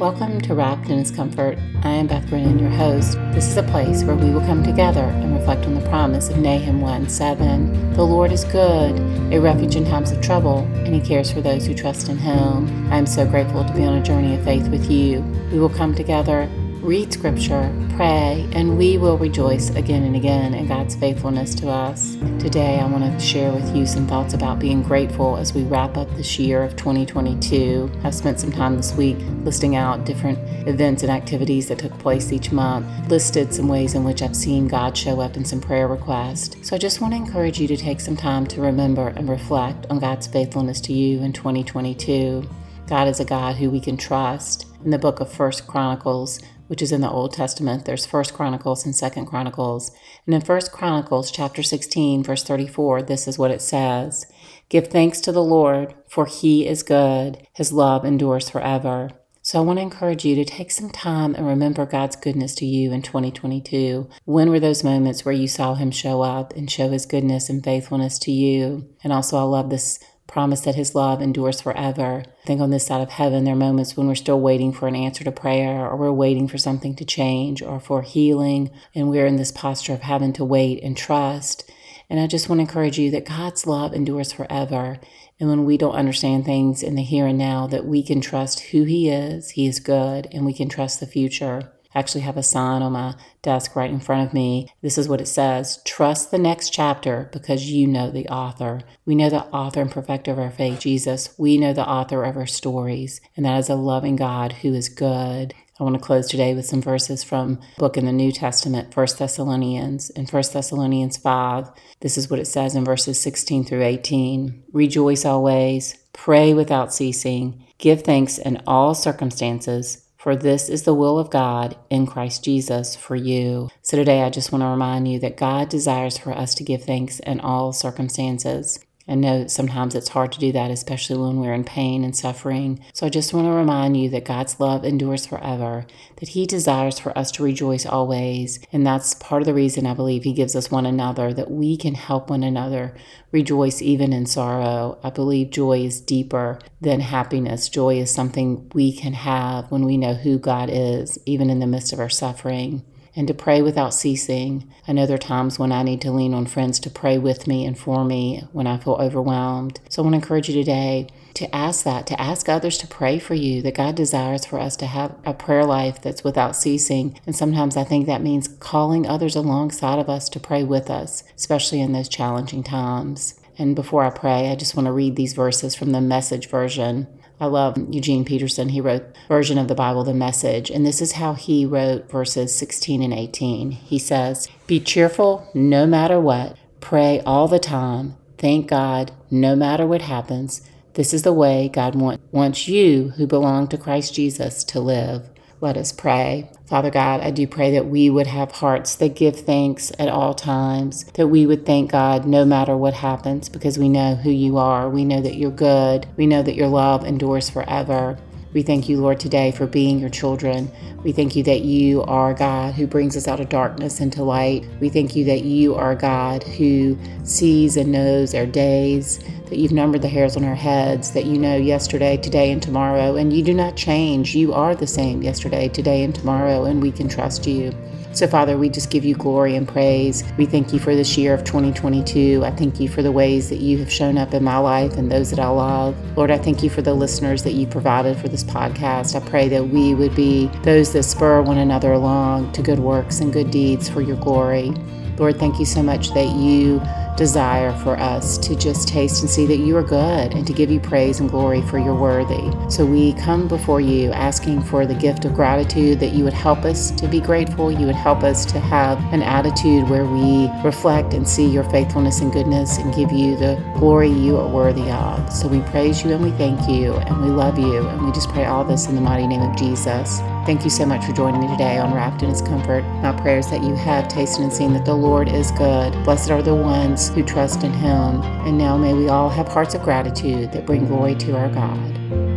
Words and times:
Welcome 0.00 0.40
to 0.40 0.54
Wrapped 0.54 0.88
in 0.88 0.96
His 0.96 1.10
Comfort. 1.10 1.58
I 1.82 1.90
am 1.90 2.06
Beth 2.06 2.26
Brennan, 2.30 2.58
your 2.58 2.70
host. 2.70 3.18
This 3.34 3.46
is 3.46 3.58
a 3.58 3.62
place 3.64 4.02
where 4.02 4.16
we 4.16 4.30
will 4.30 4.40
come 4.40 4.62
together 4.62 5.02
and 5.02 5.36
reflect 5.36 5.66
on 5.66 5.74
the 5.74 5.86
promise 5.90 6.30
of 6.30 6.38
Nahum 6.38 6.80
1 6.80 7.06
7. 7.06 7.92
The 7.92 8.02
Lord 8.02 8.32
is 8.32 8.44
good, 8.44 8.98
a 9.30 9.38
refuge 9.38 9.76
in 9.76 9.84
times 9.84 10.10
of 10.10 10.22
trouble, 10.22 10.60
and 10.86 10.94
He 10.94 11.02
cares 11.02 11.30
for 11.30 11.42
those 11.42 11.66
who 11.66 11.74
trust 11.74 12.08
in 12.08 12.16
Him. 12.16 12.90
I 12.90 12.96
am 12.96 13.04
so 13.04 13.26
grateful 13.26 13.62
to 13.62 13.74
be 13.74 13.84
on 13.84 13.98
a 13.98 14.02
journey 14.02 14.34
of 14.34 14.42
faith 14.42 14.68
with 14.68 14.90
you. 14.90 15.20
We 15.52 15.58
will 15.58 15.68
come 15.68 15.94
together 15.94 16.48
read 16.82 17.12
scripture, 17.12 17.70
pray, 17.94 18.48
and 18.52 18.78
we 18.78 18.96
will 18.96 19.18
rejoice 19.18 19.68
again 19.70 20.02
and 20.02 20.16
again 20.16 20.54
in 20.54 20.66
God's 20.66 20.94
faithfulness 20.94 21.54
to 21.56 21.68
us. 21.68 22.16
Today, 22.38 22.80
I 22.80 22.86
want 22.86 23.04
to 23.04 23.20
share 23.20 23.52
with 23.52 23.76
you 23.76 23.84
some 23.84 24.06
thoughts 24.06 24.32
about 24.32 24.58
being 24.58 24.82
grateful 24.82 25.36
as 25.36 25.52
we 25.52 25.62
wrap 25.64 25.98
up 25.98 26.08
this 26.16 26.38
year 26.38 26.62
of 26.62 26.76
2022. 26.76 27.90
I've 28.02 28.14
spent 28.14 28.40
some 28.40 28.50
time 28.50 28.76
this 28.76 28.94
week 28.94 29.18
listing 29.42 29.76
out 29.76 30.06
different 30.06 30.38
events 30.66 31.02
and 31.02 31.12
activities 31.12 31.68
that 31.68 31.78
took 31.78 31.96
place 31.98 32.32
each 32.32 32.50
month, 32.50 32.86
listed 33.10 33.52
some 33.52 33.68
ways 33.68 33.94
in 33.94 34.02
which 34.02 34.22
I've 34.22 34.36
seen 34.36 34.66
God 34.66 34.96
show 34.96 35.20
up 35.20 35.36
in 35.36 35.44
some 35.44 35.60
prayer 35.60 35.86
requests. 35.86 36.66
So 36.66 36.74
I 36.74 36.78
just 36.78 37.02
want 37.02 37.12
to 37.12 37.18
encourage 37.18 37.60
you 37.60 37.68
to 37.68 37.76
take 37.76 38.00
some 38.00 38.16
time 38.16 38.46
to 38.46 38.62
remember 38.62 39.08
and 39.08 39.28
reflect 39.28 39.86
on 39.90 39.98
God's 39.98 40.26
faithfulness 40.26 40.80
to 40.82 40.94
you 40.94 41.20
in 41.20 41.34
2022. 41.34 42.48
God 42.86 43.06
is 43.06 43.20
a 43.20 43.24
God 43.24 43.56
who 43.56 43.70
we 43.70 43.80
can 43.80 43.98
trust. 43.98 44.66
In 44.82 44.90
the 44.90 44.98
book 44.98 45.20
of 45.20 45.30
First 45.30 45.66
Chronicles, 45.66 46.40
which 46.70 46.80
is 46.80 46.92
in 46.92 47.00
the 47.00 47.10
Old 47.10 47.32
Testament. 47.32 47.84
There's 47.84 48.06
First 48.06 48.32
Chronicles 48.32 48.84
and 48.84 48.94
Second 48.94 49.26
Chronicles. 49.26 49.90
And 50.24 50.32
in 50.36 50.40
First 50.40 50.70
Chronicles 50.70 51.32
chapter 51.32 51.64
16, 51.64 52.22
verse 52.22 52.44
34, 52.44 53.02
this 53.02 53.26
is 53.26 53.36
what 53.36 53.50
it 53.50 53.60
says. 53.60 54.24
Give 54.68 54.86
thanks 54.86 55.20
to 55.22 55.32
the 55.32 55.42
Lord, 55.42 55.96
for 56.06 56.26
he 56.26 56.68
is 56.68 56.84
good. 56.84 57.44
His 57.52 57.72
love 57.72 58.04
endures 58.04 58.48
forever. 58.48 59.10
So 59.42 59.58
I 59.58 59.62
want 59.62 59.80
to 59.80 59.82
encourage 59.82 60.24
you 60.24 60.36
to 60.36 60.44
take 60.44 60.70
some 60.70 60.90
time 60.90 61.34
and 61.34 61.44
remember 61.44 61.86
God's 61.86 62.14
goodness 62.14 62.54
to 62.54 62.64
you 62.64 62.92
in 62.92 63.02
2022. 63.02 64.08
When 64.24 64.48
were 64.48 64.60
those 64.60 64.84
moments 64.84 65.24
where 65.24 65.34
you 65.34 65.48
saw 65.48 65.74
him 65.74 65.90
show 65.90 66.22
up 66.22 66.54
and 66.54 66.70
show 66.70 66.90
his 66.90 67.04
goodness 67.04 67.50
and 67.50 67.64
faithfulness 67.64 68.16
to 68.20 68.30
you? 68.30 68.88
And 69.02 69.12
also 69.12 69.36
I 69.38 69.42
love 69.42 69.70
this 69.70 69.98
promise 70.30 70.60
that 70.62 70.76
his 70.76 70.94
love 70.94 71.20
endures 71.20 71.60
forever. 71.60 72.22
I 72.26 72.46
think 72.46 72.60
on 72.60 72.70
this 72.70 72.86
side 72.86 73.00
of 73.00 73.10
heaven, 73.10 73.44
there 73.44 73.54
are 73.54 73.56
moments 73.56 73.96
when 73.96 74.06
we're 74.06 74.14
still 74.14 74.40
waiting 74.40 74.72
for 74.72 74.86
an 74.86 74.94
answer 74.94 75.24
to 75.24 75.32
prayer, 75.32 75.86
or 75.86 75.96
we're 75.96 76.12
waiting 76.12 76.46
for 76.46 76.56
something 76.56 76.94
to 76.96 77.04
change, 77.04 77.62
or 77.62 77.80
for 77.80 78.02
healing, 78.02 78.70
and 78.94 79.10
we're 79.10 79.26
in 79.26 79.36
this 79.36 79.50
posture 79.50 79.92
of 79.92 80.02
having 80.02 80.32
to 80.34 80.44
wait 80.44 80.82
and 80.82 80.96
trust. 80.96 81.70
And 82.08 82.20
I 82.20 82.26
just 82.26 82.48
want 82.48 82.58
to 82.58 82.62
encourage 82.62 82.98
you 82.98 83.10
that 83.10 83.26
God's 83.26 83.66
love 83.66 83.92
endures 83.92 84.32
forever. 84.32 84.98
And 85.38 85.48
when 85.48 85.64
we 85.64 85.76
don't 85.76 85.94
understand 85.94 86.44
things 86.44 86.82
in 86.82 86.94
the 86.94 87.02
here 87.02 87.26
and 87.26 87.38
now, 87.38 87.66
that 87.66 87.86
we 87.86 88.02
can 88.02 88.20
trust 88.20 88.60
who 88.60 88.84
He 88.84 89.08
is, 89.08 89.50
He 89.50 89.66
is 89.66 89.80
good, 89.80 90.28
and 90.32 90.44
we 90.44 90.52
can 90.52 90.68
trust 90.68 91.00
the 91.00 91.06
future. 91.06 91.72
I 91.94 91.98
actually 91.98 92.22
have 92.22 92.36
a 92.36 92.42
sign 92.42 92.82
on 92.82 92.92
my 92.92 93.14
desk 93.42 93.74
right 93.74 93.90
in 93.90 94.00
front 94.00 94.26
of 94.26 94.34
me. 94.34 94.68
This 94.80 94.96
is 94.96 95.08
what 95.08 95.20
it 95.20 95.26
says 95.26 95.82
Trust 95.84 96.30
the 96.30 96.38
next 96.38 96.70
chapter 96.70 97.28
because 97.32 97.70
you 97.70 97.86
know 97.86 98.10
the 98.10 98.28
author. 98.28 98.82
We 99.04 99.14
know 99.14 99.30
the 99.30 99.44
author 99.46 99.80
and 99.80 99.90
perfecter 99.90 100.30
of 100.30 100.38
our 100.38 100.50
faith, 100.50 100.80
Jesus. 100.80 101.34
We 101.38 101.58
know 101.58 101.72
the 101.72 101.88
author 101.88 102.24
of 102.24 102.36
our 102.36 102.46
stories, 102.46 103.20
and 103.36 103.44
that 103.44 103.58
is 103.58 103.68
a 103.68 103.74
loving 103.74 104.16
God 104.16 104.52
who 104.52 104.74
is 104.74 104.88
good. 104.88 105.54
I 105.78 105.82
want 105.82 105.94
to 105.94 106.00
close 106.00 106.28
today 106.28 106.54
with 106.54 106.66
some 106.66 106.82
verses 106.82 107.24
from 107.24 107.58
book 107.78 107.96
in 107.96 108.04
the 108.04 108.12
New 108.12 108.32
Testament, 108.32 108.94
1 108.94 109.06
Thessalonians. 109.18 110.10
In 110.10 110.26
1 110.26 110.42
Thessalonians 110.52 111.16
5, 111.16 111.70
this 112.00 112.18
is 112.18 112.28
what 112.28 112.38
it 112.38 112.46
says 112.46 112.74
in 112.74 112.84
verses 112.84 113.18
16 113.18 113.64
through 113.64 113.82
18. 113.82 114.64
Rejoice 114.74 115.24
always, 115.24 115.96
pray 116.12 116.52
without 116.52 116.92
ceasing, 116.92 117.64
give 117.78 118.02
thanks 118.02 118.36
in 118.36 118.62
all 118.66 118.94
circumstances 118.94 120.06
for 120.20 120.36
this 120.36 120.68
is 120.68 120.82
the 120.82 120.92
will 120.92 121.18
of 121.18 121.30
God 121.30 121.78
in 121.88 122.06
Christ 122.06 122.44
Jesus 122.44 122.94
for 122.94 123.16
you. 123.16 123.70
So 123.80 123.96
today 123.96 124.20
I 124.22 124.28
just 124.28 124.52
want 124.52 124.60
to 124.60 124.66
remind 124.66 125.08
you 125.08 125.18
that 125.20 125.38
God 125.38 125.70
desires 125.70 126.18
for 126.18 126.32
us 126.32 126.54
to 126.56 126.62
give 126.62 126.84
thanks 126.84 127.20
in 127.20 127.40
all 127.40 127.72
circumstances. 127.72 128.78
I 129.08 129.14
know 129.14 129.46
sometimes 129.46 129.94
it's 129.94 130.10
hard 130.10 130.30
to 130.32 130.38
do 130.38 130.52
that, 130.52 130.70
especially 130.70 131.18
when 131.18 131.40
we're 131.40 131.54
in 131.54 131.64
pain 131.64 132.04
and 132.04 132.14
suffering. 132.14 132.78
So 132.92 133.06
I 133.06 133.08
just 133.08 133.32
want 133.32 133.46
to 133.46 133.52
remind 133.52 133.96
you 133.96 134.08
that 134.10 134.24
God's 134.24 134.60
love 134.60 134.84
endures 134.84 135.26
forever, 135.26 135.86
that 136.16 136.30
He 136.30 136.46
desires 136.46 136.98
for 136.98 137.16
us 137.18 137.32
to 137.32 137.42
rejoice 137.42 137.84
always. 137.84 138.60
And 138.72 138.86
that's 138.86 139.14
part 139.14 139.42
of 139.42 139.46
the 139.46 139.54
reason 139.54 139.86
I 139.86 139.94
believe 139.94 140.22
He 140.22 140.32
gives 140.32 140.54
us 140.54 140.70
one 140.70 140.86
another, 140.86 141.32
that 141.32 141.50
we 141.50 141.76
can 141.76 141.94
help 141.94 142.30
one 142.30 142.44
another 142.44 142.94
rejoice 143.32 143.82
even 143.82 144.12
in 144.12 144.26
sorrow. 144.26 144.98
I 145.02 145.10
believe 145.10 145.50
joy 145.50 145.80
is 145.80 146.00
deeper 146.00 146.58
than 146.80 147.00
happiness. 147.00 147.68
Joy 147.68 147.98
is 147.98 148.12
something 148.12 148.70
we 148.74 148.92
can 148.92 149.14
have 149.14 149.70
when 149.72 149.84
we 149.84 149.96
know 149.96 150.14
who 150.14 150.38
God 150.38 150.68
is, 150.70 151.18
even 151.26 151.50
in 151.50 151.58
the 151.58 151.66
midst 151.66 151.92
of 151.92 152.00
our 152.00 152.10
suffering 152.10 152.84
and 153.16 153.26
to 153.28 153.34
pray 153.34 153.62
without 153.62 153.94
ceasing. 153.94 154.72
I 154.86 154.92
know 154.92 155.06
there 155.06 155.16
are 155.16 155.18
times 155.18 155.58
when 155.58 155.72
I 155.72 155.82
need 155.82 156.00
to 156.02 156.12
lean 156.12 156.34
on 156.34 156.46
friends 156.46 156.78
to 156.80 156.90
pray 156.90 157.18
with 157.18 157.46
me 157.46 157.64
and 157.66 157.78
for 157.78 158.04
me 158.04 158.44
when 158.52 158.66
I 158.66 158.78
feel 158.78 158.94
overwhelmed. 158.94 159.80
So 159.88 160.02
I 160.02 160.04
want 160.04 160.14
to 160.14 160.18
encourage 160.18 160.48
you 160.48 160.54
today 160.54 161.08
to 161.34 161.54
ask 161.54 161.84
that, 161.84 162.06
to 162.08 162.20
ask 162.20 162.48
others 162.48 162.76
to 162.78 162.86
pray 162.86 163.18
for 163.18 163.34
you, 163.34 163.62
that 163.62 163.74
God 163.74 163.94
desires 163.94 164.44
for 164.44 164.58
us 164.58 164.76
to 164.76 164.86
have 164.86 165.14
a 165.24 165.34
prayer 165.34 165.64
life 165.64 166.00
that's 166.02 166.24
without 166.24 166.56
ceasing. 166.56 167.18
And 167.26 167.34
sometimes 167.34 167.76
I 167.76 167.84
think 167.84 168.06
that 168.06 168.22
means 168.22 168.48
calling 168.48 169.06
others 169.06 169.36
alongside 169.36 169.98
of 169.98 170.08
us 170.08 170.28
to 170.30 170.40
pray 170.40 170.64
with 170.64 170.90
us, 170.90 171.22
especially 171.36 171.80
in 171.80 171.92
those 171.92 172.08
challenging 172.08 172.62
times. 172.62 173.40
And 173.58 173.76
before 173.76 174.04
I 174.04 174.10
pray, 174.10 174.50
I 174.50 174.54
just 174.54 174.74
want 174.74 174.86
to 174.86 174.92
read 174.92 175.16
these 175.16 175.34
verses 175.34 175.74
from 175.74 175.92
the 175.92 176.00
message 176.00 176.48
version. 176.48 177.06
I 177.40 177.46
love 177.46 177.78
Eugene 177.90 178.26
Peterson. 178.26 178.68
He 178.68 178.82
wrote 178.82 179.02
version 179.26 179.56
of 179.56 179.66
the 179.66 179.74
Bible, 179.74 180.04
The 180.04 180.12
Message, 180.12 180.70
and 180.70 180.84
this 180.84 181.00
is 181.00 181.12
how 181.12 181.32
he 181.32 181.64
wrote 181.64 182.10
verses 182.10 182.54
16 182.54 183.02
and 183.02 183.14
18. 183.14 183.70
He 183.70 183.98
says, 183.98 184.46
"Be 184.66 184.78
cheerful 184.78 185.48
no 185.54 185.86
matter 185.86 186.20
what. 186.20 186.56
Pray 186.80 187.20
all 187.24 187.48
the 187.48 187.58
time. 187.58 188.16
Thank 188.36 188.66
God 188.68 189.12
no 189.30 189.56
matter 189.56 189.86
what 189.86 190.02
happens. 190.02 190.60
This 190.94 191.14
is 191.14 191.22
the 191.22 191.32
way 191.32 191.70
God 191.72 191.94
want, 191.94 192.20
wants 192.30 192.68
you 192.68 193.14
who 193.16 193.26
belong 193.26 193.68
to 193.68 193.78
Christ 193.78 194.12
Jesus 194.12 194.62
to 194.64 194.80
live." 194.80 195.30
Let 195.62 195.76
us 195.76 195.92
pray. 195.92 196.50
Father 196.66 196.90
God, 196.90 197.20
I 197.20 197.30
do 197.30 197.46
pray 197.46 197.72
that 197.72 197.86
we 197.86 198.08
would 198.08 198.28
have 198.28 198.50
hearts 198.50 198.94
that 198.94 199.14
give 199.14 199.40
thanks 199.40 199.92
at 199.98 200.08
all 200.08 200.32
times, 200.32 201.04
that 201.14 201.26
we 201.28 201.44
would 201.44 201.66
thank 201.66 201.90
God 201.90 202.26
no 202.26 202.46
matter 202.46 202.74
what 202.74 202.94
happens 202.94 203.50
because 203.50 203.78
we 203.78 203.90
know 203.90 204.14
who 204.14 204.30
you 204.30 204.56
are. 204.56 204.88
We 204.88 205.04
know 205.04 205.20
that 205.20 205.36
you're 205.36 205.50
good. 205.50 206.06
We 206.16 206.26
know 206.26 206.42
that 206.42 206.54
your 206.54 206.68
love 206.68 207.04
endures 207.04 207.50
forever. 207.50 208.18
We 208.52 208.62
thank 208.62 208.88
you, 208.88 209.00
Lord, 209.00 209.20
today 209.20 209.52
for 209.52 209.68
being 209.68 210.00
your 210.00 210.08
children. 210.08 210.72
We 211.04 211.12
thank 211.12 211.36
you 211.36 211.44
that 211.44 211.60
you 211.60 212.02
are 212.02 212.34
God 212.34 212.74
who 212.74 212.88
brings 212.88 213.16
us 213.16 213.28
out 213.28 213.38
of 213.38 213.48
darkness 213.48 214.00
into 214.00 214.24
light. 214.24 214.66
We 214.80 214.88
thank 214.88 215.14
you 215.14 215.24
that 215.26 215.44
you 215.44 215.76
are 215.76 215.94
God 215.94 216.42
who 216.42 216.98
sees 217.22 217.76
and 217.76 217.92
knows 217.92 218.34
our 218.34 218.46
days, 218.46 219.20
that 219.48 219.58
you've 219.58 219.70
numbered 219.70 220.02
the 220.02 220.08
hairs 220.08 220.36
on 220.36 220.44
our 220.44 220.56
heads, 220.56 221.12
that 221.12 221.26
you 221.26 221.38
know 221.38 221.56
yesterday, 221.56 222.16
today, 222.16 222.50
and 222.50 222.60
tomorrow, 222.60 223.14
and 223.14 223.32
you 223.32 223.44
do 223.44 223.54
not 223.54 223.76
change. 223.76 224.34
You 224.34 224.52
are 224.52 224.74
the 224.74 224.86
same 224.86 225.22
yesterday, 225.22 225.68
today, 225.68 226.02
and 226.02 226.12
tomorrow, 226.12 226.64
and 226.64 226.82
we 226.82 226.90
can 226.90 227.08
trust 227.08 227.46
you. 227.46 227.72
So, 228.12 228.26
Father, 228.26 228.58
we 228.58 228.68
just 228.68 228.90
give 228.90 229.04
you 229.04 229.14
glory 229.14 229.54
and 229.54 229.68
praise. 229.68 230.24
We 230.36 230.44
thank 230.44 230.72
you 230.72 230.80
for 230.80 230.96
this 230.96 231.16
year 231.16 231.32
of 231.32 231.44
2022. 231.44 232.42
I 232.44 232.50
thank 232.50 232.80
you 232.80 232.88
for 232.88 233.02
the 233.02 233.12
ways 233.12 233.48
that 233.50 233.60
you 233.60 233.78
have 233.78 233.90
shown 233.90 234.18
up 234.18 234.34
in 234.34 234.42
my 234.42 234.58
life 234.58 234.94
and 234.94 235.10
those 235.10 235.30
that 235.30 235.38
I 235.38 235.48
love. 235.48 235.96
Lord, 236.16 236.30
I 236.32 236.38
thank 236.38 236.62
you 236.64 236.70
for 236.70 236.82
the 236.82 236.92
listeners 236.92 237.44
that 237.44 237.52
you 237.52 237.68
provided 237.68 238.18
for 238.18 238.28
this 238.28 238.42
podcast. 238.42 239.14
I 239.14 239.26
pray 239.28 239.48
that 239.50 239.68
we 239.68 239.94
would 239.94 240.16
be 240.16 240.46
those 240.64 240.92
that 240.92 241.04
spur 241.04 241.40
one 241.42 241.58
another 241.58 241.92
along 241.92 242.50
to 242.52 242.62
good 242.62 242.80
works 242.80 243.20
and 243.20 243.32
good 243.32 243.52
deeds 243.52 243.88
for 243.88 244.00
your 244.00 244.16
glory. 244.16 244.74
Lord, 245.20 245.38
thank 245.38 245.58
you 245.58 245.66
so 245.66 245.82
much 245.82 246.14
that 246.14 246.28
you 246.28 246.80
desire 247.14 247.74
for 247.84 248.00
us 248.00 248.38
to 248.38 248.56
just 248.56 248.88
taste 248.88 249.20
and 249.20 249.28
see 249.28 249.44
that 249.44 249.58
you 249.58 249.76
are 249.76 249.82
good 249.82 250.32
and 250.32 250.46
to 250.46 250.54
give 250.54 250.70
you 250.70 250.80
praise 250.80 251.20
and 251.20 251.28
glory 251.28 251.60
for 251.60 251.78
your 251.78 251.94
worthy. 251.94 252.50
So 252.70 252.86
we 252.86 253.12
come 253.12 253.46
before 253.46 253.82
you 253.82 254.10
asking 254.12 254.62
for 254.62 254.86
the 254.86 254.94
gift 254.94 255.26
of 255.26 255.34
gratitude 255.34 256.00
that 256.00 256.14
you 256.14 256.24
would 256.24 256.32
help 256.32 256.60
us 256.60 256.90
to 256.92 257.06
be 257.06 257.20
grateful. 257.20 257.70
You 257.70 257.84
would 257.84 257.94
help 257.94 258.22
us 258.22 258.46
to 258.46 258.58
have 258.58 258.98
an 259.12 259.20
attitude 259.20 259.90
where 259.90 260.06
we 260.06 260.48
reflect 260.64 261.12
and 261.12 261.28
see 261.28 261.44
you're 261.44 261.68
faithfulness 261.68 262.22
and 262.22 262.32
goodness 262.32 262.78
and 262.78 262.94
give 262.94 263.12
you 263.12 263.36
the 263.36 263.62
glory 263.76 264.08
you 264.08 264.38
are 264.38 264.48
worthy 264.48 264.90
of. 264.90 265.30
So 265.30 265.46
we 265.48 265.60
praise 265.60 266.02
you 266.02 266.12
and 266.12 266.24
we 266.24 266.30
thank 266.30 266.66
you 266.66 266.94
and 266.94 267.22
we 267.22 267.28
love 267.28 267.58
you 267.58 267.86
and 267.86 268.06
we 268.06 268.12
just 268.12 268.30
pray 268.30 268.46
all 268.46 268.64
this 268.64 268.86
in 268.86 268.94
the 268.94 269.02
mighty 269.02 269.26
name 269.26 269.42
of 269.42 269.54
Jesus. 269.58 270.20
Thank 270.46 270.64
you 270.64 270.70
so 270.70 270.86
much 270.86 271.04
for 271.04 271.12
joining 271.12 271.42
me 271.42 271.48
today 271.48 271.76
on 271.76 271.92
Wrapped 271.92 272.22
in 272.22 272.30
His 272.30 272.40
Comfort. 272.40 272.82
My 273.02 273.12
prayers 273.12 273.48
that 273.50 273.62
you 273.62 273.74
have 273.74 274.08
tasted 274.08 274.42
and 274.42 274.52
seen 274.52 274.72
that 274.72 274.86
the 274.86 274.96
Lord 275.10 275.28
is 275.28 275.50
good. 275.50 275.92
Blessed 276.04 276.30
are 276.30 276.40
the 276.40 276.54
ones 276.54 277.08
who 277.08 277.24
trust 277.24 277.64
in 277.64 277.72
Him. 277.72 278.22
And 278.46 278.56
now 278.56 278.76
may 278.76 278.94
we 278.94 279.08
all 279.08 279.28
have 279.28 279.48
hearts 279.48 279.74
of 279.74 279.82
gratitude 279.82 280.52
that 280.52 280.64
bring 280.64 280.86
glory 280.86 281.16
to 281.16 281.36
our 281.36 281.48
God. 281.48 282.29